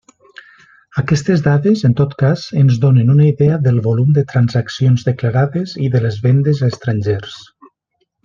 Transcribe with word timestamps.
Aquestes 1.01 1.43
dades, 1.47 1.83
en 1.89 1.93
tot 1.99 2.15
cas, 2.21 2.45
ens 2.61 2.79
donen 2.85 3.11
una 3.17 3.27
idea 3.31 3.59
del 3.67 3.77
volum 3.89 4.09
de 4.15 4.25
transaccions 4.33 5.05
declarades 5.11 5.77
i 5.89 5.91
de 5.97 6.03
les 6.07 6.19
vendes 6.29 6.63
a 6.65 6.73
estrangers. 6.75 7.37